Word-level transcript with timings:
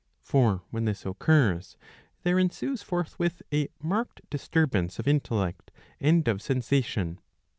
For 0.23 0.63
when 0.71 0.85
this 0.85 1.05
occurs 1.05 1.77
there 2.23 2.37
ensueS 2.39 2.81
forthwith 2.83 3.43
a 3.53 3.67
marked 3.83 4.21
disturbance 4.31 4.97
of 4.97 5.07
intellect 5.07 5.69
and 5.99 6.27
of 6.27 6.41
sensation. 6.41 7.19